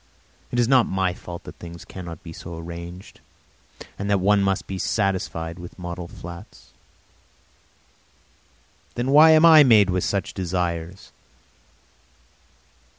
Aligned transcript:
It 0.51 0.57
is 0.57 0.67
not 0.67 0.87
my 0.87 1.13
fault 1.13 1.43
that 1.43 1.57
things 1.57 1.85
cannot 1.85 2.23
be 2.23 2.33
so 2.33 2.57
arranged, 2.57 3.19
and 3.99 4.09
that 4.09 4.17
one 4.19 4.41
must 4.41 4.65
be 4.65 4.79
satisfied 4.79 5.59
with 5.59 5.77
model 5.77 6.07
flats. 6.07 6.71
Then 8.95 9.11
why 9.11 9.29
am 9.29 9.45
I 9.45 9.61
made 9.63 9.91
with 9.91 10.03
such 10.03 10.33
desires? 10.33 11.11